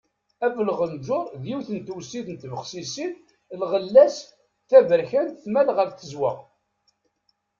[0.45, 3.11] Abelɣenǧur d yiwet n tewsit n tbexsisin,
[3.59, 4.29] lɣella-s d
[4.69, 6.37] taberkant tmal ɣer tezweɣ.